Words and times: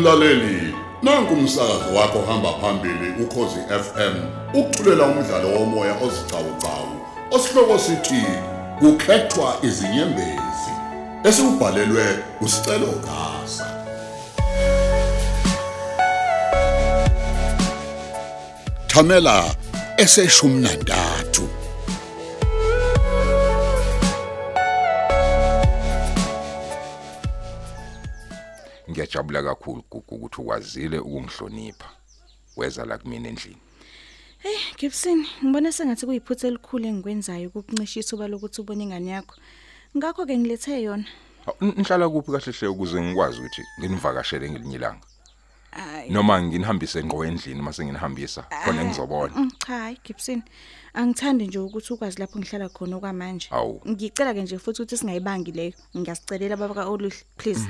Mlaleli, 0.00 0.74
nanku 1.02 1.34
umsakazo 1.34 1.94
wakho 1.94 2.22
hamba 2.22 2.52
phambili 2.52 3.22
ukhozi 3.22 3.60
FM. 3.68 4.14
Ukuthulela 4.54 5.04
umdlalo 5.04 5.48
womoya 5.48 5.94
ozicawucawu. 6.02 7.00
Osihloko 7.30 7.78
sithi 7.78 8.24
kukhethwa 8.78 9.56
izinyembezi. 9.62 10.72
Esibhalelwe 11.24 12.18
usicelo 12.40 12.86
gasa. 12.86 13.66
Thamela 18.86 19.54
eseshumi 19.96 20.60
ngiyajabula 29.10 29.42
kakhulu 29.42 29.82
gugu 29.90 30.14
ukuthi 30.14 30.40
ukwazile 30.40 30.98
ukungihlonipha 30.98 31.90
weza 32.56 32.84
la 32.84 32.98
kumina 32.98 33.28
endlini 33.28 33.56
Gibson, 34.78 35.26
ngibona 35.44 35.72
sengathi 35.72 36.06
kuyiphutha 36.06 36.48
elikhulu 36.48 36.86
engikwenzayo 36.86 37.48
ukukuncisha 37.48 38.16
uba 38.16 38.28
lokuthi 38.28 38.60
ubone 38.60 38.84
ingane 38.84 39.10
yakho. 39.10 39.36
Ngakho 39.96 40.24
ke 40.26 40.38
ngilethe 40.38 40.82
yona. 40.82 41.04
Ha, 41.44 41.52
n- 41.60 41.74
nihlala 41.76 42.08
kuphi 42.08 42.32
kahle 42.32 42.52
hle 42.52 42.68
ukuze 42.68 43.00
ngikwazi 43.02 43.38
ukuthi 43.40 43.62
nginivakashele 43.80 44.50
ngelinye 44.50 44.76
ilanga 44.76 45.06
Hayi. 45.70 46.10
noma 46.10 46.42
nginihambise 46.42 47.04
ngqo 47.04 47.24
endlini 47.24 47.62
mase 47.62 47.84
nginihambisa 47.84 48.42
khona 48.64 48.84
ngizobona 48.84 49.34
Mm, 49.36 49.50
Cha, 49.66 49.78
hayi 49.78 49.98
Gibson. 50.04 50.42
Angithandi 50.94 51.46
nje 51.46 51.58
ukuthi 51.58 51.92
ukwazi 51.92 52.18
lapho 52.18 52.38
ngihlala 52.38 52.68
khona 52.68 52.96
okwamanje. 52.96 53.48
Awu. 53.50 53.82
Ngicela 53.88 54.34
ke 54.34 54.42
nje 54.42 54.58
futhi 54.58 54.82
ukuthi 54.82 54.96
singayibangi 54.96 55.52
leyo. 55.52 55.72
Ngiyasicelela 55.96 56.56
baba 56.56 56.74
kaOluhle, 56.74 57.12
please. 57.36 57.68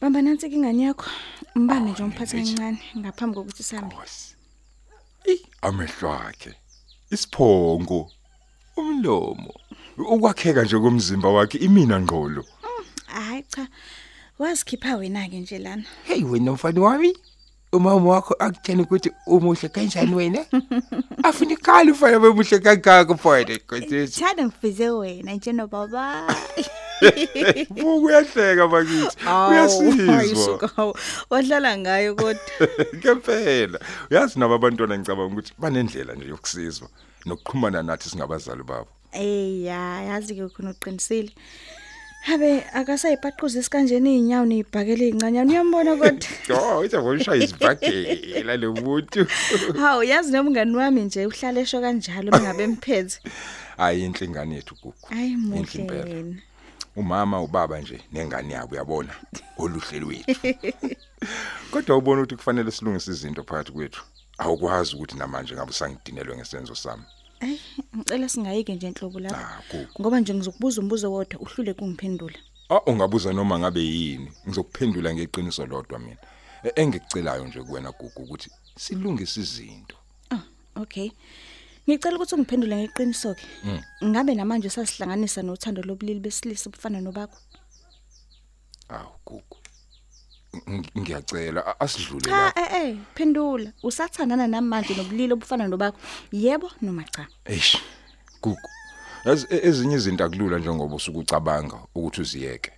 Bamba 0.00 0.22
nansi 0.22 0.50
ke 0.50 0.56
ingane 0.56 0.82
yakho. 0.82 1.10
Mbambe 1.54 1.90
nje 1.90 2.02
umphathe 2.02 2.36
ngithi. 2.36 2.54
kancane 2.54 2.78
ngaphambi 2.98 3.34
kokuthi 3.34 3.62
sihambe. 3.62 3.94
Nkosi. 3.94 4.36
Ey, 5.24 5.40
amehlo 5.62 6.12
akhe. 6.12 6.54
Isiphongo. 7.10 8.10
Umlomo. 8.76 9.54
Ukwakheka 9.98 10.62
nje 10.62 10.78
komzimba 10.78 11.28
wakhe 11.28 11.58
imina 11.58 12.00
ngqolo. 12.00 12.44
Hayi 13.06 13.42
cha. 13.42 13.68
Wazikhipha 14.38 14.96
wena 14.96 15.28
ke 15.28 15.40
nje 15.40 15.58
lana. 15.58 15.84
Hey 16.04 16.24
wena 16.24 16.52
mfana 16.52 16.80
wami 16.80 17.16
umama 17.72 18.10
wakho 18.10 18.34
akutshela 18.38 18.82
ukuthi 18.82 19.10
umuhle 19.26 19.68
kanjani 19.68 20.14
wena 20.14 20.44
afuna 21.24 21.52
ikhala 21.52 21.92
ufana 21.92 22.20
bemuhle 22.20 22.58
kangaka 22.58 23.14
mfana 23.14 23.56
nkosi 23.56 24.08
Thanda 24.08 24.44
ngifize 24.44 24.88
wena 24.90 25.32
nje 25.32 25.52
no 25.52 25.66
baba. 25.66 26.26
Buku 27.70 28.04
uyahleka 28.04 28.68
bakithi. 28.68 29.16
Uyasizwa. 29.50 30.94
Wadlala 31.30 31.78
ngayo 31.78 32.14
kodwa. 32.14 32.42
Ngempela. 32.96 33.78
Uyazi 34.10 34.38
nabo 34.38 34.54
abantwana 34.54 34.98
ngicabanga 34.98 35.32
ukuthi 35.32 35.52
banendlela 35.58 36.14
nje 36.14 36.28
yokusizwa 36.28 36.88
nokuxhumana 37.26 37.82
nathi 37.82 38.08
singabazali 38.08 38.62
babo. 38.62 38.88
Eh 39.12 39.64
ya 39.64 40.02
yazi 40.02 40.34
ke 40.34 40.48
khona 40.48 40.70
uqinisile. 40.70 41.32
Habe 42.26 42.64
akasayibhaquza 42.74 43.60
isikanjeni 43.60 44.16
izinyawo 44.16 44.46
nezibhakele 44.46 45.04
ezincanyana 45.08 45.50
uyambona 45.50 45.96
kodwa. 45.96 46.28
Oh, 46.58 46.84
itha 46.84 47.02
ngoshaya 47.02 47.44
izibhakela 47.44 48.56
lo 48.56 48.72
muntu. 48.74 49.26
Hawu 49.78 50.02
yazi 50.02 50.32
nomngani 50.32 50.76
wami 50.76 51.00
nje 51.04 51.26
uhlala 51.26 51.60
esho 51.60 51.80
kanjalo 51.80 52.30
mengabe 52.32 52.64
emphethe. 52.64 53.20
Hayi 53.76 54.04
inhlingane 54.04 54.54
yethu 54.54 54.74
gugu. 54.82 55.06
Ayi 55.10 55.32
Inhle 55.32 55.56
muhle 55.56 55.80
impela. 55.80 56.04
wena. 56.04 56.36
Umama 56.96 57.40
ubaba 57.42 57.80
nje 57.80 58.00
nengane 58.12 58.54
yabo 58.54 58.72
uyabona 58.74 59.14
oluhle 59.58 60.00
lwethu. 60.00 60.54
Kodwa 61.70 61.96
ubona 61.96 62.22
ukuthi 62.22 62.36
kufanele 62.36 62.70
silungise 62.70 63.10
izinto 63.10 63.42
phakathi 63.44 63.72
kwethu. 63.72 64.02
Awukwazi 64.38 64.94
ukuthi 64.96 65.16
namanje 65.16 65.54
ngabe 65.54 65.72
sangidinelwe 65.72 66.36
ngesenzo 66.36 66.74
sami. 66.74 67.02
Ayi 67.40 67.60
ngicela 67.96 68.28
singayike 68.28 68.74
nje 68.74 68.86
enhlobo 68.86 69.20
lapho. 69.20 69.36
Ah, 69.36 69.62
gugu. 69.70 69.88
Ngoba 70.00 70.20
nje 70.20 70.34
ngizokubuza 70.34 70.80
umbuzo 70.80 71.12
wodwa 71.12 71.40
uhlule 71.40 71.74
kungiphendula. 71.74 72.38
Ah 72.70 72.80
ungabuza 72.86 73.32
noma 73.32 73.58
ngabe 73.58 73.80
yini 73.80 74.32
ngizokuphendula 74.48 75.14
ngeqiniso 75.14 75.66
lodwa 75.66 75.98
mina. 75.98 76.16
E- 76.64 76.72
Engikucelayo 76.82 77.46
nje 77.46 77.62
kuwena 77.62 77.92
gugu 77.92 78.22
ukuthi 78.22 78.50
silungise 78.78 79.40
izinto. 79.40 79.96
Ah 80.30 80.42
okay. 80.76 81.10
Ngicela 81.88 82.16
ukuthi 82.16 82.34
ungiphendule 82.34 82.76
ngeqiniso 82.76 83.34
ke. 83.34 83.46
Ngabe 84.04 84.34
namanje 84.34 84.68
sasihlanganisa 84.70 85.42
nothando 85.42 85.82
lobulili 85.82 86.20
besilisa 86.20 86.68
obufana 86.70 87.00
nobakho? 87.00 87.38
Awu 88.88 89.12
gugu. 89.26 89.56
Ng- 90.66 90.90
Ngiyacela 90.98 91.60
a- 91.66 91.80
asidlule 91.80 92.20
Cha 92.24 92.30
lapha. 92.30 92.60
eh 92.60 92.88
eh 92.88 92.96
phendula 93.14 93.72
usathandana 93.82 94.46
namanje 94.48 94.94
nobulili 94.94 95.32
obufana 95.32 95.68
nobakho 95.68 95.98
yebo 96.32 96.70
noma 96.82 97.04
cha 97.04 97.26
Eish. 97.44 97.78
Gugu. 98.42 98.68
Yazi 99.24 99.46
e- 99.50 99.60
ezinye 99.68 99.96
izinto 99.96 100.24
akulula 100.24 100.58
njengoba 100.58 100.94
usukucabanga 100.96 101.76
ukuthi 101.94 102.20
uziyeke. 102.20 102.72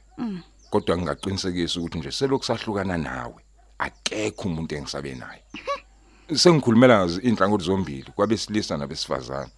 Kodwa 0.70 0.96
ngingaqinisekisa 0.96 1.80
ukuthi 1.80 1.98
nje 1.98 2.10
selokhu 2.12 2.44
sahlukana 2.44 2.98
nawe. 2.98 3.40
Akekho 3.78 4.48
umuntu 4.48 4.74
engisabe 4.74 5.14
naye. 5.14 5.42
Sengikhulumela 6.34 6.98
ngazi 6.98 7.20
inhlangothi 7.20 7.64
zombili 7.64 8.12
kwabesilisa 8.16 8.76
nabesifazana. 8.76 9.48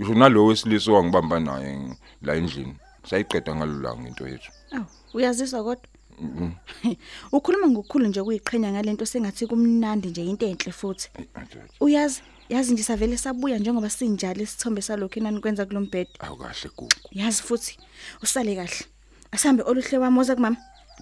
Ngisho 0.00 0.14
nalowo 0.14 0.46
wesilisa 0.48 0.90
owangibamba 0.92 1.40
naye 1.40 1.76
ng- 1.76 1.96
la 2.22 2.34
endlini. 2.34 2.74
Sayiqeda 3.10 3.54
ngalulanga 3.54 4.08
into 4.08 4.28
yethu. 4.28 4.50
awu 4.72 4.84
uyaziswa 5.14 5.62
kodwa 5.64 5.86
ukhuluma 7.32 7.66
ngokukhulu 7.68 8.06
nje 8.06 8.22
kuyiqhenya 8.22 8.72
ngalento 8.72 9.06
sengathi 9.06 9.46
kumnandi 9.46 10.08
nje 10.08 10.24
into 10.24 10.46
enhle 10.46 10.72
futhi 10.72 11.08
Ey, 11.18 11.24
mfethu. 11.42 11.74
uyazi 11.80 12.22
yazi 12.48 12.72
nje 12.72 12.82
savele 12.82 13.16
sabuya 13.16 13.58
njengoba 13.58 13.90
sinjalo 13.90 14.42
isithombe 14.42 14.82
salokho 14.82 15.20
enani 15.20 15.40
kwenza 15.40 15.66
kulombhedo 15.66 16.10
Awu 16.18 16.36
kahle 16.36 16.70
gugu. 16.76 16.90
yazi 17.12 17.42
futhi 17.42 17.78
usale 18.22 18.54
kahle 18.56 18.84
asambe 19.32 19.62
oluhle 19.62 19.98
wami 19.98 20.18
oza 20.20 20.34
kumama 20.34 20.56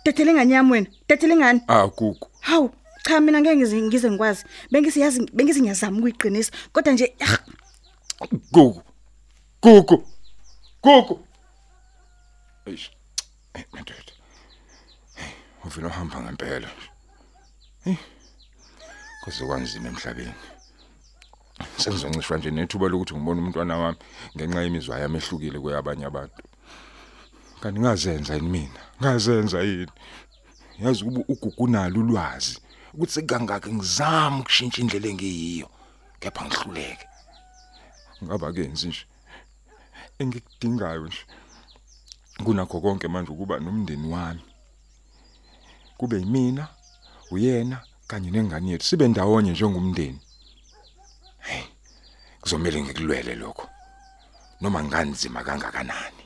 dethele 0.04 0.32
ngani 0.34 0.53
yami 0.53 0.70
wena 0.72 0.86
dethele 1.09 1.36
ngani 1.36 1.60
Ah 1.69 1.86
gugu. 1.86 2.26
hawu 2.41 2.70
cha 3.02 3.20
mina 3.20 3.40
ngeke 3.40 3.56
ngize 3.56 3.82
ngize 3.82 4.10
ngikwazi 4.10 4.44
bengisiyazi 4.70 5.30
bengisi 5.32 5.60
ngiyazama 5.60 5.98
ukuyiqinisa 5.98 6.52
kodwa 6.72 6.92
nje 6.92 7.14
ah, 7.20 7.38
Gugu. 8.52 8.82
Gugu. 9.62 10.06
Gugu. 10.82 11.26
Eish. 12.66 12.91
Eh, 13.54 13.64
mfethu. 13.72 14.14
Hey, 15.14 15.32
uvela 15.64 15.88
uhamba 15.88 16.20
ngempela. 16.20 16.68
Hey. 17.84 17.96
Kuze 19.24 19.46
kwanzima 19.46 19.88
emhlabeni. 19.88 20.34
Sengizoncishwa 21.76 22.38
nje 22.38 22.50
nethuba 22.50 22.88
lokuthi 22.88 23.14
ngibone 23.14 23.41
umntwana 23.41 23.78
wami 23.78 23.98
ngenxa 24.36 24.62
yemizwa 24.62 24.98
yami 24.98 25.16
ehlukile 25.18 25.58
kweyabanye 25.60 26.04
abantu. 26.04 26.42
Kanti 27.60 27.80
ngazenza 27.80 28.34
yini 28.34 28.48
mina? 28.48 28.80
Ngazenza 29.00 29.62
yini? 29.62 29.92
Yazi 30.78 31.04
ukuba 31.04 31.24
ugugu 31.28 31.68
nalo 31.68 32.00
ulwazi 32.00 32.58
ukuthi 32.94 33.12
sekangaka 33.12 33.69
ngizama 33.72 34.41
ukushintsha 34.41 34.80
indlela 34.80 35.08
engiyiyo 35.12 35.69
kepha 36.20 36.42
ngihluleke. 36.47 37.06
ngaba 38.25 38.53
kenzi 38.53 38.88
nje 38.88 39.04
engikudingayo 40.20 41.06
nje 41.06 41.22
kunakho 42.44 42.80
konke 42.80 43.08
manje 43.08 43.30
ukuba 43.32 43.58
nomndeni 43.58 44.08
wami. 44.14 44.44
Kube 45.98 46.16
yimina 46.19 46.64
uyena 47.30 47.78
kanye 48.06 48.30
nengane 48.30 48.70
yethu 48.70 48.86
sibe 48.86 49.09
ndawonye 49.09 49.50
njengomndeni. 49.53 50.20
Hey 51.47 51.72
kuzomela 52.42 52.78
ngikulwele 52.82 53.34
lokho 53.34 53.66
noma 54.60 54.83
nganzima 54.84 55.44
kangakanani. 55.47 56.22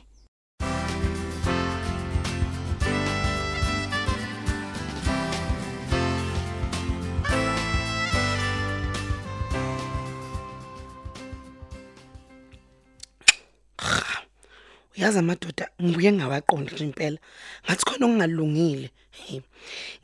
Uyazi 15.07 15.19
amadoda 15.19 15.69
ngibuye 15.81 16.11
ngawaqonda 16.11 16.71
nje 16.73 16.83
impela. 16.83 17.17
Ngathi 17.63 17.83
khona 17.85 18.05
okungalungile 18.05 18.89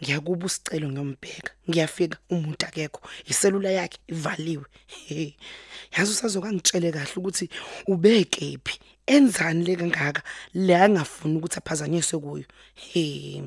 ngiyakuba 0.02 0.46
usicelo 0.46 0.88
ngiyombheka. 0.90 1.52
Ngiyafika 1.68 2.18
umuntu 2.30 2.66
akekho 2.66 3.02
iselula 3.28 3.70
yakhe 3.72 4.00
ivaliwe 4.08 4.66
yazi 5.94 6.12
usazokangitshele 6.12 6.92
kahle 6.92 7.16
ukuthi 7.18 7.50
ubekephi 7.88 8.80
enzani 9.06 9.66
le 9.66 9.76
kangaka? 9.76 10.22
Le 10.54 10.76
angafuni 10.76 11.38
ukuthi 11.38 11.58
aphazanyiswe 11.58 12.20
kuyo 12.20 12.46
Hey, 12.76 13.44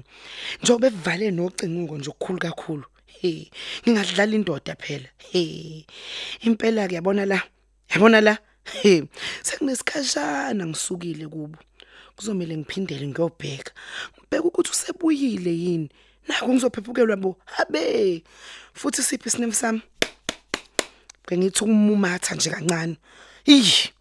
njobe 0.62 0.86
evale 0.86 1.30
nocingo 1.30 1.98
nje 1.98 2.10
okukhulu 2.10 2.38
kakhulu 2.38 2.86
Hey, 3.06 3.48
ngingadlala 3.82 4.34
indoda 4.36 4.76
phela 4.76 5.08
Hey, 5.32 5.84
impela 6.40 6.88
ke 6.88 6.94
yabona 6.94 7.24
la 7.24 7.40
yabona 7.88 8.20
la? 8.20 8.38
Hey, 8.72 9.02
sekunesikhashana 9.42 10.66
ngisukile 10.66 11.28
kubo. 11.28 11.58
Kuzomela 12.16 12.56
ngiphindele 12.56 13.06
ngiyobheka. 13.06 13.72
Ngibheka 14.18 14.44
ukuthi 14.44 14.70
usebuyile 14.70 15.50
yini? 15.50 15.88
Naku 16.28 16.52
ngizophephukelwa 16.52 17.16
bo 17.16 17.36
habe! 17.44 18.24
Futhi 18.74 19.02
siphi 19.02 19.28
isinefu 19.28 19.54
sami? 19.54 19.82
Bengithi 21.28 21.64
ukumumatha 21.64 22.34
nje 22.34 22.50
kancane. 22.50 22.96
Iyi 23.46 23.92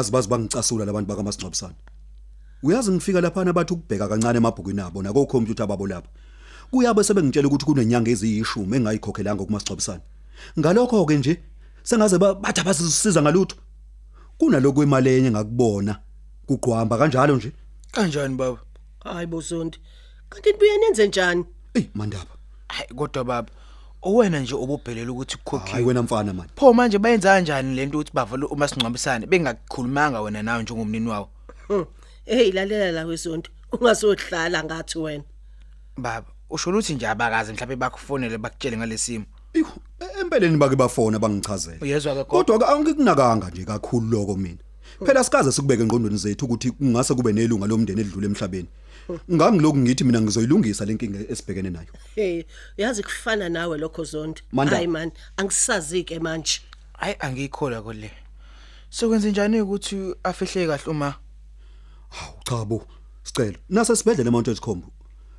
uyazi 0.00 0.12
bazi 0.12 0.28
bangicasula 0.28 0.84
labantu 0.84 1.08
bakamasingcwabisana 1.08 1.74
uyazi 2.62 2.90
ngifika 2.92 3.20
lapha 3.20 3.44
nabathi 3.44 3.72
ukubheka 3.74 4.08
kancane 4.08 4.36
emabhukwini 4.38 4.80
abo 4.80 5.02
nako 5.02 5.26
computer 5.26 5.66
babo 5.66 5.86
lapha 5.86 6.08
kuyabe 6.70 7.04
sebengitshela 7.04 7.48
ukuthi 7.48 7.64
kunenyanga 7.66 8.10
eziyishumi 8.10 8.76
engayikhokhelanga 8.76 9.44
kumasingcwabisana 9.44 10.00
ngalokho 10.58 11.04
ke 11.06 11.18
nje 11.18 11.40
sengaze 11.82 12.18
ba- 12.18 12.34
bathi 12.34 12.60
abasisiza 12.60 13.22
ngalutho. 13.22 13.56
Kunaloko 14.38 14.82
imali 14.82 15.10
enye 15.10 15.30
ngakubona 15.30 16.00
kuqhwamba 16.46 16.98
kanjalo 16.98 17.36
nje. 17.36 17.52
Kanjani 17.92 18.36
baba? 18.36 18.58
Hayi 19.04 19.26
bozondi 19.26 19.78
kanti 20.30 20.52
nibuye 20.52 20.76
nenze 20.78 21.08
njani? 21.08 21.44
Ey 21.74 21.84
mandaba. 21.94 22.34
Hayi 22.68 22.88
kodwa 22.96 23.24
baba 23.24 23.50
owena 24.02 24.40
nje 24.40 24.54
obubhelela 24.54 25.12
ukuthi 25.12 25.34
hayi 25.34 25.44
kukhokhiwe 25.44 25.82
wena 25.82 26.02
mfana 26.02 26.32
man 26.32 26.48
pho 26.56 26.72
manje 26.72 26.98
bayenza 26.98 27.28
kanjani 27.34 27.74
lento 27.74 27.98
ukuthi 27.98 28.12
bavale 28.14 28.44
uma 28.44 28.68
singcwabisane 28.68 29.26
bengakukhulumanga 29.26 30.20
wena 30.20 30.42
nawe 30.42 30.62
njengomnini 30.62 31.08
wawo? 31.08 31.28
Hmm. 31.68 31.84
hey 32.24 32.52
lalela 32.52 32.92
la 32.92 33.04
wezondi 33.06 33.48
ungazohlala 33.72 34.64
ngathi 34.64 34.98
wena. 34.98 35.24
Baba 35.96 36.26
usho 36.50 36.70
ukuthi 36.70 36.94
nje 36.94 37.08
abakazi 37.08 37.52
mhlawumbe 37.52 37.76
bakufonele 37.76 38.38
bakutshele 38.38 38.76
ngalesimo 38.76 39.24
Eyu, 39.54 39.66
e- 40.00 40.20
empeleni 40.20 40.56
bake 40.56 40.76
bafona 40.76 41.18
bangichazela 41.18 41.78
uyezwa 41.80 42.14
ke 42.14 42.24
kodwa 42.24 42.58
ke 42.58 42.64
angikunakanga 42.64 43.50
nje 43.50 43.64
kakhulu 43.64 44.10
lokho 44.10 44.36
mina. 44.36 44.58
Phela 45.06 45.24
sikaze 45.24 45.52
sikubeke 45.52 45.82
engqondweni 45.82 46.16
zethu 46.16 46.44
ukuthi 46.44 46.70
kungase 46.70 47.14
kube 47.14 47.32
nelunga 47.32 47.66
lomndeni 47.66 48.00
edlule 48.00 48.26
emhlabeni. 48.26 48.68
Ngangiloku 49.32 49.78
ngithi 49.78 50.04
mina 50.04 50.20
ngizoyilungisa 50.20 50.84
lenkinga 50.84 51.18
esibhekene 51.28 51.70
nayo. 51.70 51.88
Hey 52.14 52.44
uyazi 52.78 53.02
kufana 53.02 53.48
nawe 53.48 53.78
lokho 53.78 54.04
zondi 54.04 54.42
Manda. 54.52 54.76
hayi 54.76 54.86
man 54.86 55.10
angisazi 55.36 56.04
ke 56.04 56.18
manje. 56.18 56.60
Hayi 56.92 57.16
angiyikholwa 57.20 57.82
kole 57.82 58.10
sokwenza 58.90 59.28
njani 59.28 59.60
ukuthi 59.60 60.14
afihle 60.22 60.66
kahle 60.66 60.90
uma? 60.90 61.14
Hawu 62.08 62.38
cha 62.44 62.64
bo 62.64 62.86
sicela. 63.22 63.58
Nase 63.68 63.96
sibedlela 63.96 64.28
eMount 64.28 64.60
Combo 64.60 64.88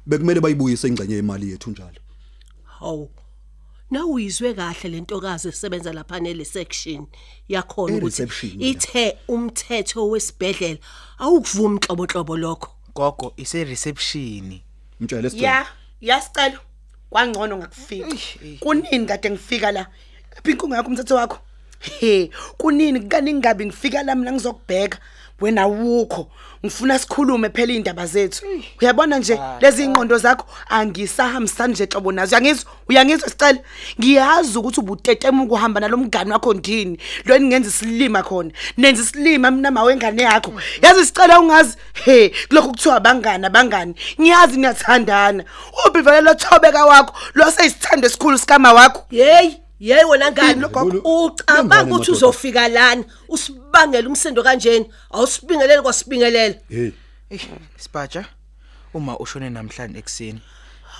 bekumele 0.05 0.39
bayibuyise 0.41 0.87
ingcenye 0.87 1.15
yemali 1.15 1.51
yethu 1.51 1.69
njalo. 1.71 1.99
Hawu 2.63 3.09
nawe 3.91 4.11
uyizwe 4.11 4.53
kahle 4.53 4.89
lentokazi 4.89 5.47
esebenza 5.47 5.93
lapha 5.93 6.19
nele 6.19 6.45
section 6.45 7.07
yakhona 7.49 7.97
ukuthi 7.97 8.21
E-reception, 8.21 8.61
ya. 8.61 8.67
ithe 8.67 9.17
umthetho 9.27 10.09
wesibhedlela 10.09 10.79
awukuvumi 11.17 11.75
inhlobonhlobo 11.75 12.37
lokho. 12.37 12.69
Gogo 12.95 13.33
ise 13.37 13.63
reception 13.63 14.59
mtshele 14.99 15.29
sicela 15.29 15.51
ya 15.51 15.65
yasicela 16.01 16.59
kwangcono 17.09 17.57
ngakufika. 17.57 18.07
Kunini 18.59 19.05
kade 19.05 19.29
ngifika 19.29 19.71
la? 19.71 19.87
Inkungu 20.43 20.75
yakho 20.75 20.87
umthetho 20.89 21.15
wakho? 21.15 21.39
He 21.79 22.31
kunini 22.57 22.99
kaningi 22.99 23.39
ngabi 23.39 23.65
ngifika 23.65 24.03
la 24.03 24.15
mina 24.15 24.31
ngizokubheka? 24.31 24.97
Wena 25.41 25.67
wukho 25.67 26.27
ngifuna 26.65 26.99
sikhulume 26.99 27.49
phela 27.49 27.73
indaba 27.73 28.05
zethu. 28.05 28.45
Uyabona 28.81 29.19
nje 29.19 29.39
lezi 29.61 29.83
ingqondo 29.83 30.17
zakho? 30.17 30.45
Angisahambisani 30.69 31.73
nje 31.73 31.85
hlobo 31.91 32.11
nazo. 32.11 32.35
Uyangizwa? 32.35 32.71
Uyangizwa 32.89 33.29
sicela 33.29 33.59
ngiyazi 33.99 34.57
ukuthi 34.57 34.79
ubutetema 34.79 35.43
ukuhamba 35.43 35.79
nalomngani 35.79 36.31
wakho 36.31 36.53
ndini 36.53 36.99
lo 37.25 37.37
ningenza 37.37 37.69
isilima 37.69 38.23
khona 38.23 38.51
nenza 38.77 39.03
isilima 39.03 39.51
mina 39.51 39.71
mawengane 39.71 40.23
yakho. 40.23 40.53
Yazi 40.81 41.05
sicela 41.05 41.39
ungazi? 41.39 41.77
He 41.93 42.31
kulokho 42.47 42.69
kuthiwa 42.69 42.99
bangani 42.99 43.45
abangani. 43.45 43.95
Ngiyazi 44.21 44.57
niyathandana. 44.59 45.43
Uphi 45.87 46.01
vele 46.01 46.21
lo 46.21 46.33
thobeka 46.33 46.85
wakho 46.85 47.13
lo 47.33 47.51
seyisithando 47.51 48.07
esikhulu 48.07 48.37
sikama 48.37 48.73
wakho. 48.73 49.05
Hey, 49.09 49.51
hey 49.81 50.03
wena 50.03 50.31
ngani 50.31 50.65
ucabanga 51.03 51.95
ukuthi 51.95 52.11
uzofika 52.11 52.67
lana 52.67 53.03
usibangela 53.29 54.09
umsindo 54.09 54.43
kanjeni 54.43 54.91
awusibingeleli 55.11 55.81
kwasibingelele 55.81 56.61
hey. 56.69 56.91
Spaja 57.77 58.25
uma 58.93 59.19
ushone 59.19 59.49
namhlanje 59.49 59.99
ekseni 59.99 60.41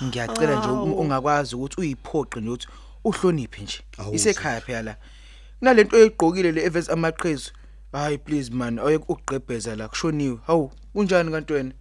ngiyacela 0.02 0.56
nje 0.56 0.68
ungakwazi 0.68 1.56
ukuthi 1.56 1.80
uyiphoqe 1.80 2.40
nje 2.40 2.50
ukuthi 2.50 2.68
uhloniphe 3.04 3.62
nje. 3.62 3.80
Isekhaya 4.12 4.60
phela 4.60 4.82
la. 4.82 4.96
Kunalento 5.58 5.96
oyigqokile 5.96 6.52
le 6.52 6.64
events 6.64 6.90
amaqhezu. 6.90 7.50
Hayi 7.92 8.18
please 8.18 8.50
man 8.50 8.78
awuyekugqebheza 8.78 9.76
la 9.76 9.88
kushoniwe. 9.88 10.38
Hawu 10.46 10.72
kunjani 10.92 11.30
kanti 11.30 11.52
wena 11.52 11.72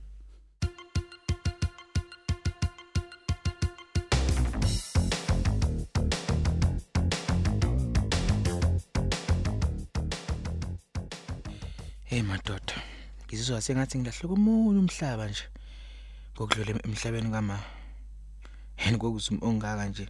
Hey 12.11 12.21
madoda. 12.21 12.75
Ngizizwa 13.25 13.61
sengathi 13.61 13.97
ngilahle 13.97 14.27
komunye 14.27 14.79
umhlaba 14.79 15.25
nje 15.29 15.45
ngokudlula 16.35 16.71
em- 16.71 16.85
emhlabeni 16.87 17.31
kama 17.31 17.55
yini 18.83 18.97
kokuzuma 18.97 19.39
ongaka 19.47 19.85
nje 19.89 20.05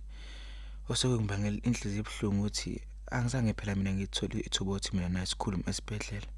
osokungibangela 0.90 1.62
inhliziyo 1.68 2.02
ebhlungu 2.04 2.42
ukuthi 2.42 2.82
angizange 3.16 3.54
phela 3.54 3.76
mina 3.76 3.94
ngithole 3.94 4.40
ithuba 4.48 4.72
ukuthi 4.72 4.90
mina 4.96 5.10
naye 5.10 5.26
sikhulume 5.26 5.64
esibhedlela. 5.70 6.30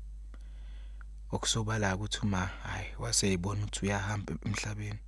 Okusobala 1.31 1.95
ukuthi 1.95 2.19
uma 2.25 2.41
hayi 2.67 2.89
waseyibona 2.99 3.63
ukuthi 3.63 3.85
uyahamba 3.85 4.31
emhlabeni. 4.47 4.99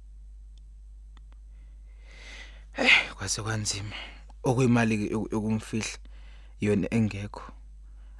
Eh 2.78 2.96
kwase 3.16 3.42
kwanzima. 3.42 3.96
Okuyimali 4.48 5.12
yokumfihla 5.12 6.00
yona 6.62 6.88
engekho. 6.98 7.44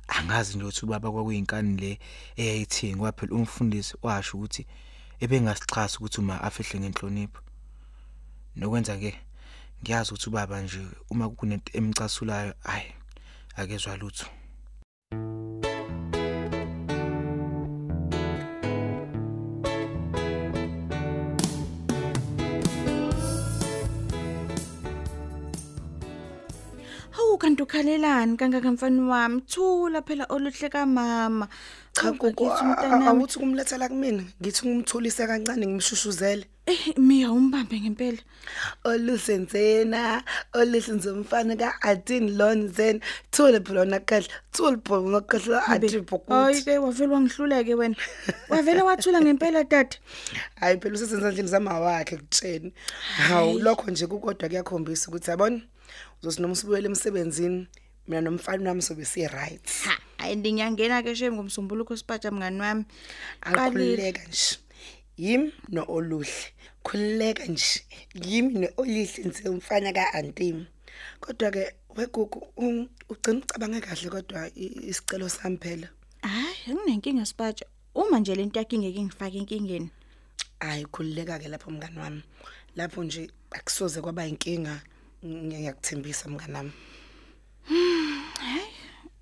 Angazi 0.08 0.56
nje 0.56 0.64
ukuthi 0.66 0.86
ubaba 0.86 1.12
kwakuyinkani 1.12 1.78
le 1.82 2.00
eyayithengwa 2.36 3.12
phela 3.12 3.36
umfundisi 3.36 3.94
washo 4.02 4.38
ukuthi 4.38 4.66
ebengasichasa 5.24 5.98
ukuthi 5.98 6.20
uma 6.20 6.42
afihle 6.42 6.80
ngenhlonipho. 6.80 7.42
Nokwenza 8.56 8.98
ke 8.98 9.12
ngiyazi 9.82 10.10
ukuthi 10.12 10.30
ubaba 10.30 10.62
nje 10.62 10.82
uma 11.10 11.30
kunento 11.30 11.70
emcasulayo 11.78 12.54
hayi 12.64 12.94
akezwa 13.56 13.98
lutho 13.98 14.28
Hawu 27.36 27.42
kanti 27.42 27.64
ukhalelani 27.64 28.38
kangaka 28.38 28.72
mfana 28.72 29.08
wami? 29.12 29.42
Thula 29.42 30.02
phela 30.02 30.26
oluhle 30.30 30.70
kamama. 30.70 31.48
Cha 31.92 32.12
gogo 32.12 32.50
awuthi 32.50 33.40
kumlethela 33.40 33.90
kumina? 33.90 34.24
Ngithi 34.42 34.68
ngimthulise 34.68 35.28
kancane 35.28 35.68
ngimshushuzele? 35.68 36.46
Eh 36.66 36.98
miya 36.98 37.32
umbambe 37.32 37.76
ngempela. 37.80 38.20
Olusenzena 38.86 40.24
oluhlinze 40.54 41.12
umfana 41.12 41.58
ka-adin 41.58 42.38
lonzen. 42.38 43.02
Thule 43.32 43.60
phela 43.60 43.84
nakahle 43.84 44.30
thule 44.54 44.78
phela 44.78 45.20
ngakahle 45.20 45.60
Hayi 45.60 45.86
adibhokuthi 45.86 46.64
ke 46.64 46.80
wavela 46.80 47.14
wangihluleke 47.16 47.76
wena. 47.76 47.96
Wavela 48.50 48.86
wathula 48.86 49.20
ngempela 49.20 49.68
tata 49.68 49.98
hayi 50.62 50.78
phela 50.78 50.96
usesenzandleni 50.96 51.50
zama 51.50 51.80
wakhe 51.80 52.16
kutsheni 52.18 52.74
hawu 53.28 53.60
lokho 53.60 53.92
nje 53.92 54.08
kukodwa 54.08 54.50
kuyakhombisa 54.50 55.10
ukuthi 55.10 55.30
yabona? 55.32 55.62
Uzosinoma 56.26 56.54
usibuyele 56.54 56.88
emsebenzini 56.88 57.68
mina 58.08 58.22
nomfana 58.22 58.70
wami 58.70 58.82
sobe 58.82 59.06
si-right. 59.06 59.70
Ha 59.86 59.98
ayi 60.18 60.36
ngiyangena 60.36 61.04
ke 61.04 61.16
shem 61.16 61.34
ngomsombuluko 61.34 61.98
sipatsha 61.98 62.32
mngani 62.32 62.60
wami. 62.60 62.86
Akhululeka 63.42 64.22
nje. 64.28 64.58
Yimi 65.18 65.54
no-oluhle. 65.70 66.54
Khululeka 66.84 67.46
nje. 67.46 67.86
Yimi 68.14 68.54
no-olihle 68.60 69.24
nje 69.24 69.50
umfana 69.50 69.94
ka-antimi 69.94 70.66
kodwa-ke 71.20 71.74
wegugu 71.96 72.48
um, 72.58 72.88
ugcina 73.10 73.40
ucabange 73.40 73.82
kahle 73.82 74.10
kodwa 74.10 74.50
isicelo 74.56 75.30
sami 75.30 75.58
phela. 75.58 75.90
Hayi 76.22 76.56
anginenkinga 76.72 77.26
sipatsha 77.26 77.66
uma 77.96 78.20
nje 78.20 78.36
lento 78.36 78.60
yakhe 78.60 78.76
ingeke 78.76 79.02
ngifake 79.04 79.38
enkingeni. 79.38 79.90
Hayi 80.60 80.86
khululeka-ke 80.86 81.48
lapho 81.48 81.72
mngani 81.72 82.00
wami. 82.00 82.24
Lapho 82.76 83.04
nje 83.04 83.30
akusoze 83.52 84.02
kwaba 84.02 84.28
inkinga 84.28 84.72
ng- 84.72 84.95
ngiyakuthembisa 85.26 86.30
mngani 86.30 86.56
wami 86.56 86.72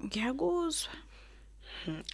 ngiyakuzwa 0.06 0.92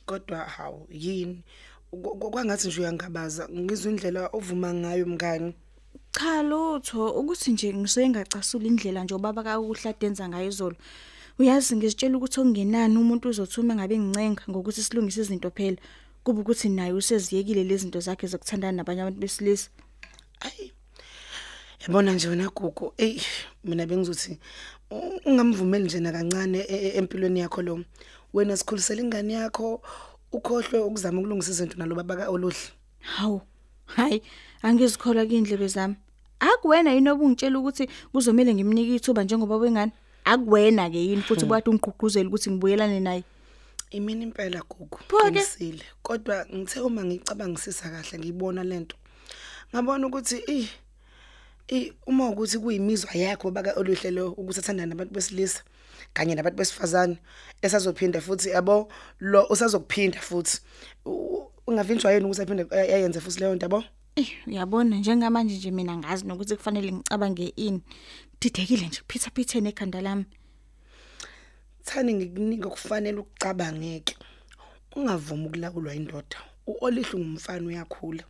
kodwa 0.05 0.37
hawu 0.37 0.87
yini 0.91 1.43
Ku- 1.91 2.17
ku- 2.19 2.31
kwangathi 2.31 2.67
nje 2.67 2.81
uyangabaza 2.81 3.49
ngizwa 3.49 3.91
indlela 3.91 4.29
ovuma 4.33 4.73
ngayo 4.73 5.05
mngani 5.05 5.53
Cha 6.11 6.43
lutho 6.43 7.09
ukuthi 7.19 7.51
nje 7.51 7.73
ngisuke 7.73 8.09
ngacasula 8.09 8.65
indlela 8.65 9.03
nje 9.03 9.13
ubaba 9.15 9.43
kakuhladenza 9.43 10.29
ngayo 10.29 10.47
izolo. 10.47 10.75
Uyazi 11.39 11.75
ngizitshela 11.75 12.17
ukuthi 12.17 12.39
okungenani 12.39 12.97
umuntu 12.97 13.29
uzothuma 13.29 13.75
ngabe 13.75 13.97
ngincenga 13.97 14.43
ngokuthi 14.49 14.81
silungise 14.83 15.21
izinto 15.21 15.49
phela. 15.51 15.77
Kuba 16.23 16.41
ukuthi 16.41 16.69
naye 16.69 16.93
useziyekile 16.93 17.63
lezi 17.63 17.81
zinto 17.83 17.99
zakhe 17.99 18.27
zokuthandana 18.27 18.77
nabanye 18.77 19.01
abantu 19.01 19.19
besilisa. 19.21 19.69
Ayi. 20.45 20.71
Yabona 21.81 22.13
nje 22.13 22.27
wena 22.27 22.49
gugu, 22.49 22.93
ey 22.97 23.21
mina 23.63 23.85
bengizothi 23.85 24.39
ungamvumeli 25.25 25.85
nje 25.85 25.99
nakancane 25.99 26.59
e- 26.59 26.75
e- 26.87 26.97
empilweni 26.97 27.39
yakho 27.39 27.61
lo. 27.61 27.83
Wena 28.33 28.57
sikhulisela 28.57 29.01
ingane 29.01 29.33
yakho 29.33 29.81
ukhohlwe 30.31 30.79
ukuzama 30.79 31.19
ukulungisa 31.19 31.51
izinto 31.51 31.77
naloba 31.77 32.03
baka 32.03 32.29
oluhle. 32.29 32.73
Hawu. 32.99 33.41
Hayi, 33.85 34.21
angizikholwa 34.61 35.25
kindlebe 35.25 35.67
zami. 35.67 35.95
Akuwena 36.39 36.93
yini 36.93 37.09
obungitshela 37.09 37.59
ukuthi 37.59 37.89
kuzomela 38.11 38.53
ngimnike 38.53 38.95
ithuba 38.95 39.23
njengoba 39.23 39.57
wengane? 39.57 39.91
Akuwena 40.25 40.89
ke 40.89 40.97
yini 40.97 41.21
futhi 41.21 41.45
bathi 41.45 41.69
ungigqugquzela 41.69 42.27
ukuthi 42.29 42.51
ngibuyelane 42.51 42.99
naye. 42.99 43.23
Imini 43.91 44.23
impela 44.23 44.61
gugu. 44.69 44.99
Pho-ke. 45.07 45.31
Ngimisile. 45.31 45.83
Kodwa 46.03 46.45
ngithe 46.45 46.79
uma 46.79 47.03
ngicabangisisa 47.03 47.89
kahle 47.89 48.19
ngiyibona 48.19 48.63
lento. 48.63 48.95
Ngabona 49.73 50.07
ukuthi 50.07 50.37
i 50.47 50.69
i 51.71 51.93
uma 52.07 52.29
ukuthi 52.29 52.57
kuyimizwa 52.59 53.11
yakho 53.13 53.51
baka 53.51 53.73
oluhle 53.79 54.11
lo 54.11 54.31
ukuthi 54.31 54.59
athandana 54.59 54.89
nabantu 54.89 55.13
besilisa 55.13 55.63
kanye 56.13 56.35
nabantu 56.35 56.57
besifazane 56.57 57.17
esazophinda 57.61 58.21
futhi 58.21 58.49
yabo 58.49 58.91
lo 59.19 59.45
usazokuphinda 59.49 60.19
futhi 60.19 60.59
U- 61.05 61.45
ungavinjwa 61.67 62.11
yini 62.13 62.25
ukuthi 62.25 62.41
aphinde 62.41 62.65
ayenze 62.75 63.19
futhi 63.21 63.39
leyo 63.39 63.55
nto 63.55 63.65
yabo 63.65 63.83
Eh, 64.15 64.27
uyabona 64.47 64.95
njengamanje 64.97 65.55
nje 65.55 65.71
mina 65.71 65.97
ngazi 65.97 66.25
nokuthi 66.25 66.55
kufanele 66.55 66.91
ngicabange 66.91 67.53
ini. 67.55 67.81
Didekile 68.41 68.87
nje 68.87 69.01
phitha 69.07 69.29
phithene 69.35 69.69
ekhanda 69.69 70.01
lami. 70.01 70.25
thani 71.83 72.13
ngikunika 72.13 72.67
okufanele 72.67 73.17
ukucabangeke 73.19 74.17
ungavumi 74.95 75.45
ukulawulwa 75.47 75.95
indoda 75.95 76.37
uolihle 76.69 77.15
ngumfana 77.19 77.67
uyakhula. 77.67 78.23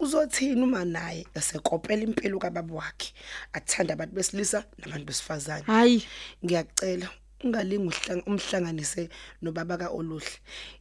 Uzothina 0.00 0.62
uma 0.64 0.84
naye 0.84 1.26
esekopela 1.34 2.02
impilo 2.02 2.38
kababa 2.38 2.74
wakhe? 2.74 3.12
Athanda 3.52 3.94
abantu 3.94 4.14
besilisa 4.14 4.64
nabantu 4.78 5.06
besifazane. 5.06 5.64
Hayi, 5.66 6.04
ngiyacela 6.44 7.08
ungalingi 7.44 7.88
uhlang- 7.90 8.24
umhlanganise 8.26 9.08
nobaba 9.42 9.76
kaoluhle 9.78 10.34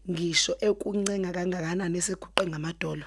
ngisho 0.10 0.54
ekuncenga 0.62 1.32
kangakanani 1.34 1.98
esekuqe 1.98 2.44
ngamadolo? 2.48 3.06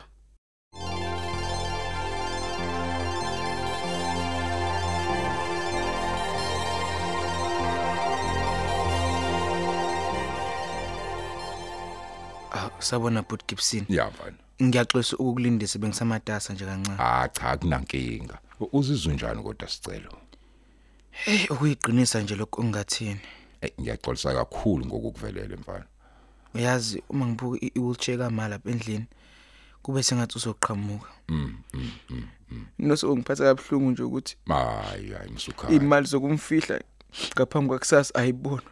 Sabona 12.85 13.23
Bud 13.23 13.41
Gibson. 13.49 13.85
ya 13.89 14.11
mfana 14.11 14.37
Ngiyaxolisa 14.63 15.17
ukukulindisa 15.17 15.79
bengisamatasa 15.79 16.53
nje 16.53 16.65
kancane. 16.65 16.97
ah 16.99 17.29
cha 17.29 17.57
kunankinga 17.57 18.39
uzizwe 18.73 19.15
njani 19.15 19.43
kodwa 19.43 19.69
sicelo 19.69 20.13
Hey, 21.11 21.47
ukuyiqinisa 21.51 22.21
nje 22.23 22.35
lokho 22.37 22.61
ungathini. 22.63 23.21
Eh, 23.61 23.71
ngiyaxolisa 23.81 24.35
kakhulu 24.35 24.87
ngokukuvelele 24.87 25.57
mfana 25.57 25.85
Uyazi 26.55 27.03
uma 27.09 27.27
ngibuka 27.27 27.59
i- 27.67 27.73
i-wheelchair 27.75 28.19
kamala 28.19 28.49
lapha 28.49 28.71
endlini 28.71 29.07
kube 29.83 30.03
sengathi 30.03 30.39
uzoqhamuka. 30.39 31.09
mm 31.29 31.55
mm 31.75 31.91
mm 32.11 32.67
Noso 32.79 33.17
ngiphatha 33.17 33.45
kabuhlungu 33.45 33.91
nje 33.91 34.03
ukuthi 34.03 34.37
hayi 34.49 35.11
hayi 35.13 35.31
msukhayi 35.31 35.77
imali 35.77 36.07
zokumfihla 36.07 36.81
ngaphambi 37.37 37.69
kwakusasa 37.69 38.15
ayibona. 38.15 38.63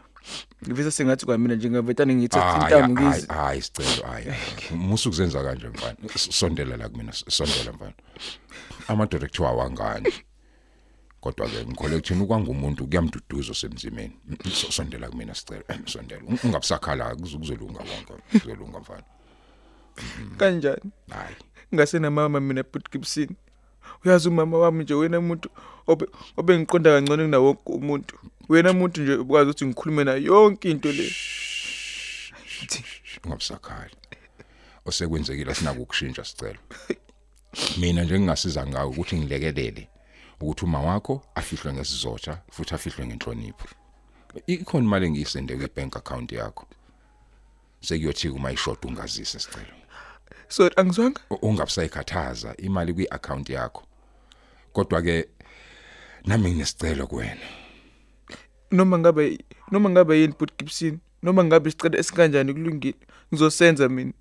Ngivisa 0.65 0.91
sengathi 0.91 1.25
kwamina 1.25 1.55
njengavetane 1.55 2.15
ngithatha 2.15 2.45
hayi 2.45 2.63
intambo 2.63 3.01
hayi 3.01 3.11
ngizi. 3.13 3.27
hayi 3.27 3.61
sicelo 3.61 4.07
hayi 4.07 4.25
musu 4.75 5.09
kuzenza 5.09 5.43
kanje 5.43 5.67
mfana. 5.67 5.95
S- 6.15 6.29
sondela 6.31 6.77
la 6.77 6.89
kumina 6.89 7.11
s- 7.11 7.25
sondela 7.29 7.71
mfana. 7.73 7.93
Ama 8.87 9.05
director 9.05 9.47
awangani. 9.47 10.13
Kodwa 11.21 11.47
ke 11.49 11.65
ngikholeka 11.65 11.97
ukuthi 11.97 12.13
ukwangumuntu 12.13 12.87
kuyamduduza 12.87 13.53
semzimeni 13.53 14.13
Mm, 14.27 14.51
so- 14.51 14.71
sondela 14.71 15.09
kumina 15.09 15.35
sicelo 15.35 15.63
Eh, 15.69 15.79
sondela 15.85 16.21
Un- 16.27 16.39
ungabusakhala 16.43 17.15
kuzolunga 17.15 17.79
konke 17.79 18.13
kuzolunga 18.39 18.79
mfana. 18.79 19.03
Kanjani? 20.37 20.91
hayi. 21.09 21.35
Ngase 21.75 21.99
namama 21.99 22.39
mina 22.39 22.63
Bud 22.63 22.83
Gibson. 22.91 23.27
Uyazi 24.05 24.29
umama 24.29 24.57
wami 24.57 24.83
nje 24.83 24.93
wena 24.93 25.19
umuntu 25.19 25.49
obe 25.87 26.05
obe 26.37 26.57
ngiqonda 26.59 26.91
kangcono 26.91 27.23
kunawo 27.23 27.45
wonke 27.45 27.71
umuntu. 27.73 28.15
Wena 28.49 28.71
umuntu 28.71 29.01
nje 29.01 29.13
ukwazi 29.15 29.49
ukuthi 29.49 29.65
ngikhulume 29.65 30.03
nayo 30.03 30.17
yonke 30.19 30.71
into 30.71 30.91
le. 30.91 31.11
Ungabusakhali. 33.25 33.95
Osekwenzekile 34.85 35.55
sinako 35.55 35.81
ukushintsha 35.81 36.25
sicelo. 36.25 36.59
Mina 37.77 38.03
nje 38.03 38.19
ngingasiza 38.19 38.67
ngawo 38.67 38.89
ukuthi 38.91 39.15
ngilekelele 39.17 39.89
ukuthi 40.39 40.65
uma 40.65 40.81
wakho 40.81 41.25
afihlwe 41.35 41.73
ngesizotha 41.73 42.41
futhi 42.51 42.75
afihlwe 42.75 43.07
ngenhlonipho. 43.07 43.67
Ikhona 44.47 44.85
imali 44.85 45.05
engiyisende 45.05 45.55
kwi-bank 45.55 45.97
account 45.97 46.31
yakho. 46.31 46.65
Sekuyothi 47.81 48.29
uma 48.29 48.51
ishoda 48.51 48.87
ungazise 48.87 49.39
sicelo 49.39 49.73
sorry 50.47 50.73
angizwanga? 50.77 51.21
U- 51.29 51.35
ungabusayikhathaza 51.47 52.55
imali 52.57 52.93
kwi-account 52.93 53.49
yakho. 53.49 53.83
Kodwa 54.73 55.01
ke 55.01 55.29
nami 56.25 56.49
nginesicelo 56.51 57.07
kuwena. 57.07 57.62
Noma 58.73 58.97
ngabe 58.97 59.23
noma 59.71 59.89
ngabe 59.89 60.13
yini 60.21 60.33
Bud 60.39 60.51
Gibson 60.57 60.97
noma 61.23 61.43
ngabe 61.43 61.69
isicelo 61.69 61.97
esikanjani 62.01 62.53
kulungile 62.53 62.97
ngizosenza 63.29 63.89
mina 63.89 64.13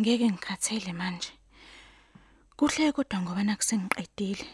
ngeke 0.00 0.28
ngikhathele 0.30 0.92
manje. 0.92 1.32
Kuhle 2.56 2.92
kodwa 2.92 3.20
ngoba 3.20 3.42
nakusengiqedile. 3.44 4.44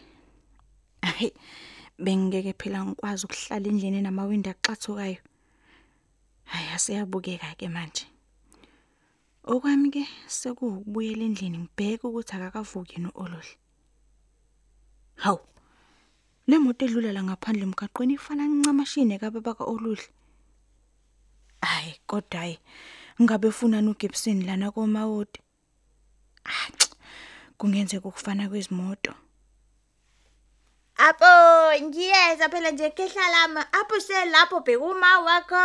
Hayi, 1.03 1.33
bengeke 1.99 2.53
phela 2.61 2.79
ngikwazi 2.85 3.27
ukuhlala 3.27 3.67
endlini 3.69 4.01
namawindi 4.03 4.49
axathukayo. 4.51 5.19
Hayi, 6.53 6.69
aseyabukeka 6.77 7.57
ke 7.59 7.69
manje. 7.69 8.05
Okwami 9.53 9.89
ke 9.91 10.05
sekuwukubuyela 10.29 11.25
endlini 11.25 11.59
ngibheke 11.59 12.05
ukuthi 12.07 12.33
akakavuki 12.37 13.01
no 13.01 13.11
Olohle. 13.15 13.57
Hawu. 15.23 15.41
Le 16.47 16.59
moto 16.59 16.85
edlula 16.85 17.13
la 17.13 17.23
ngaphandle 17.23 17.63
emgaqweni 17.65 18.15
ifana 18.15 18.45
ncamashine 18.47 19.19
kababa 19.19 19.55
kaOluhle. 19.55 20.09
Hayi, 21.63 21.93
kodwa 22.07 22.41
hayi 22.41 22.59
ngabe 23.23 23.49
ufuna 23.49 23.81
noGibson 23.81 24.45
lana 24.47 24.71
komawodi. 24.71 25.41
Ah, 26.45 26.69
kungenzeka 27.59 28.09
ukufana 28.09 28.49
kwezimoto. 28.49 29.15
Apo 31.03 31.27
ngiyeza 31.83 32.49
phela 32.49 32.71
nje 32.71 32.91
kehla 32.91 33.27
lami 33.35 33.61
apho 33.79 34.01
selapho 34.01 34.61
bheka 34.61 34.85
uma 34.85 35.19
wakho 35.27 35.57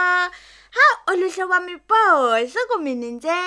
ha 0.75 0.85
oluhle 1.11 1.45
kwami 1.49 1.75
bo 1.89 2.05
sekumini 2.53 3.11
nje 3.11 3.37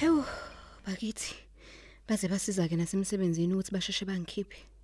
Hewu 0.00 0.24
bakithi 0.86 1.34
baze 2.08 2.28
basiza 2.28 2.68
ke 2.68 2.76
nasemsebenzini 2.76 3.52
ukuthi 3.52 3.72
basheshe 3.72 4.04
bangikhiphe. 4.08 4.77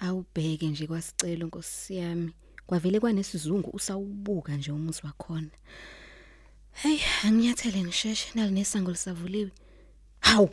Hmm. 0.00 0.08
Awubheke 0.08 0.66
nje 0.66 0.86
kwasicelo 0.86 1.46
Nkosi 1.46 1.96
yami. 1.96 2.32
Kwavele 2.66 3.00
kwanesizungu 3.00 3.70
usawubuka 3.70 4.52
nje 4.52 4.72
umuzi 4.72 5.00
wakhona. 5.04 5.48
Hey, 6.72 6.98
anginyathele 7.24 7.82
ngisheshe 7.82 8.28
nalinesango 8.34 8.90
lisavuliwe. 8.90 9.50
Hawu. 10.20 10.50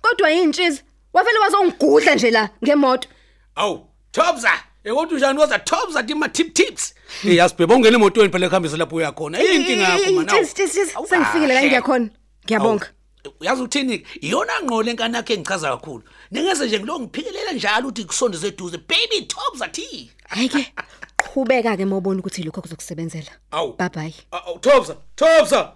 Kodwa 0.00 0.30
yintshiza, 0.30 0.82
wavele 1.12 1.38
wazongigudla 1.38 2.14
nje 2.14 2.30
la 2.30 2.50
ngemoto. 2.64 3.08
Awu, 3.54 3.86
Thobza, 4.12 4.50
ekodwa 4.84 5.18
njani 5.18 5.38
waza 5.38 5.58
Thobza 5.58 6.02
tima 6.02 6.28
tip 6.28 6.54
tips. 6.54 6.94
Eyasibheba 7.24 7.74
ungena 7.74 7.96
emotweni 7.96 8.32
phela 8.32 8.46
ekuhambisa 8.46 8.76
lapho 8.76 8.96
uya 8.96 9.12
khona. 9.12 9.38
Yini 9.38 9.56
inkinga 9.56 9.88
yakho 9.88 10.12
mana? 10.12 10.32
Tshis 10.32 10.54
tshis 10.54 10.94
sengifikile 11.08 11.54
la 11.54 11.62
ngiyakhona. 11.62 12.10
Ngiyabonga. 12.44 12.92
Uyazi 13.40 13.62
uthini? 13.62 14.06
Iyona 14.20 14.52
ngqole 14.62 14.90
enkani 14.90 15.16
yakhe 15.16 15.34
engichaza 15.34 15.70
kakhulu. 15.70 16.02
Ningeze 16.30 16.66
nje 16.66 16.78
ngilo 16.78 17.00
ngiphikelela 17.00 17.52
njalo 17.52 17.88
ukuthi 17.88 18.04
kusondeze 18.04 18.48
eduze. 18.48 18.78
Baby 18.78 19.26
Thobza 19.26 19.68
thi. 19.68 20.10
Hayike. 20.28 20.72
Qhubeka 21.16 21.76
ke 21.76 21.84
mawubona 21.84 22.20
ukuthi 22.20 22.42
lokho 22.42 22.62
kuzokusebenzela. 22.62 23.30
Awu. 23.50 23.76
Bye 23.76 23.88
bye. 23.88 24.14
Awu 24.30 24.58
Thobza, 24.58 24.96
Thobza. 25.16 25.72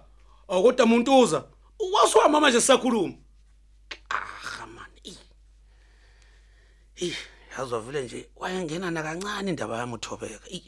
Awukodwa 0.47 0.85
umuntuza. 0.85 1.43
Ukwaswa 1.79 2.29
manje 2.29 2.61
sisakhuluma. 2.61 3.13
Ah 4.09 4.65
man. 4.65 5.15
Eh, 6.95 7.15
yazwa 7.57 7.81
vele 7.81 8.03
nje 8.03 8.29
wayengena 8.35 8.91
na 8.91 9.03
kancane 9.03 9.49
indaba 9.49 9.77
yami 9.77 9.93
uthobeka. 9.93 10.49
Eh. 10.49 10.61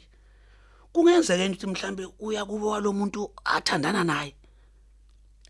Kungenzeka 0.92 1.44
ukuthi 1.44 1.66
mhlambe 1.66 2.08
uya 2.18 2.44
kubo 2.44 2.68
walomuntu 2.68 3.30
athandana 3.44 4.04
naye. 4.04 4.34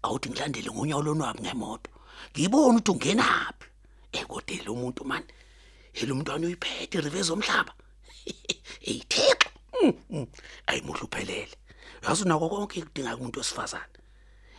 Awuthi 0.06 0.30
ngilandele 0.30 0.70
ngonyawo 0.70 1.02
lonwabi 1.02 1.40
ngemoto. 1.42 1.90
Ngibona 2.30 2.78
ukuthi 2.78 2.90
ungenaphi. 2.92 3.66
Ekodela 4.12 4.70
umuntu 4.70 5.02
man. 5.04 5.24
Yelo 5.94 6.14
mntwana 6.14 6.46
uyiphethe 6.46 7.00
reverse 7.00 7.32
omhlaba. 7.32 7.72
Eyithixo. 8.88 9.50
Ayimuhle 10.66 11.02
uphelele. 11.02 11.56
Yazi 12.02 12.24
nako 12.24 12.48
konke 12.48 12.82
kudinga 12.82 13.16
umuntu 13.16 13.38
wesifazane. 13.40 13.96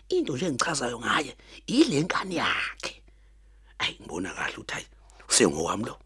Into 0.10 0.36
nje 0.36 0.46
engichazayo 0.46 1.00
ngaye 1.00 1.38
ile 1.68 2.02
nkani 2.02 2.36
yakhe. 2.36 3.02
Ayi 3.80 3.96
ngibona 4.02 4.34
kahle 4.34 4.58
uthi 4.58 4.74
hayi 4.74 4.88
usengowami 5.30 5.86
lo. 5.86 5.96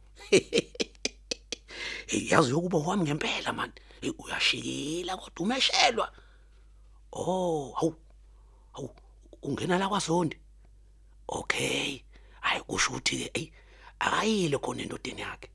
Hey 2.07 2.27
yazi 2.29 2.49
yokuba 2.51 2.77
wami 2.77 3.03
ngempela 3.03 3.53
man. 3.53 3.71
Hey 4.01 4.11
uyashikila 4.17 5.17
kodwa 5.17 5.45
umeshelwa. 5.45 6.11
Oh, 7.11 7.73
hawu. 7.79 7.95
Hawu 8.73 8.89
ungena 9.43 9.77
la 9.77 9.89
kwaZondi. 9.89 10.37
Okay. 11.27 12.01
Hayi 12.41 12.61
kusho 12.61 12.91
ukuthi 12.91 13.17
ke 13.17 13.31
ey 13.33 13.51
akayile 13.99 14.57
khona 14.57 14.81
endodeni 14.81 15.21
yakhe. 15.21 15.49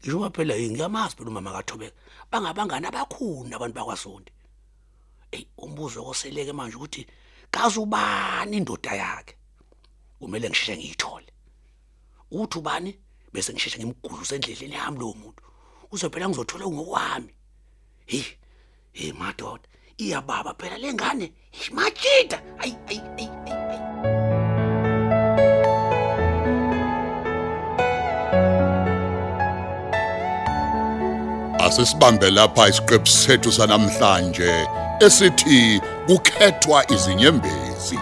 Ngisho 0.00 0.30
phela 0.30 0.54
ngiyamazi 0.54 1.16
phela 1.16 1.30
umama 1.30 1.52
kaThobeka. 1.52 1.96
Bangabangani 2.30 2.86
abakhulu 2.86 3.54
abantu 3.54 3.74
bakwaZondi. 3.74 4.32
Ey 5.32 5.46
umbuzo 5.58 6.04
oseleke 6.04 6.52
manje 6.52 6.76
ukuthi 6.76 7.06
kazi 7.50 7.78
ubani 7.78 8.56
indoda 8.56 8.94
yakhe. 8.94 9.36
Kumele 10.18 10.48
ngisheshe 10.48 10.76
ngiyithole. 10.76 11.32
Uthi 12.30 12.58
ubani 12.58 12.98
bese 13.32 13.52
ngisheshe 13.52 13.78
ngimgudluse 13.78 14.34
endleleni 14.34 14.74
yami 14.74 14.98
lo 14.98 15.14
muntu. 15.14 15.42
Uzophela 15.90 16.28
ngizothola 16.28 16.66
ngokwami. 16.66 17.34
Hey, 18.06 18.24
hey 18.92 19.12
madoda, 19.12 19.68
iyababa 19.98 20.54
phela 20.58 20.78
lengane. 20.78 21.32
Imajida. 21.70 22.42
Ayi 22.58 22.76
ayi 22.88 23.00
ayi 23.18 23.28
ayi. 23.46 23.52
Asisibambe 31.58 32.30
lapha 32.30 32.68
isiqephu 32.68 33.06
sethu 33.06 33.52
sanamhlanje 33.52 34.66
esithi 35.00 35.80
kukhethwa 36.06 36.92
izinyembezi. 36.92 37.98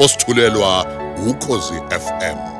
Osithulelwa 0.00 0.86
ukhozi 1.28 1.74
FM. 1.90 2.53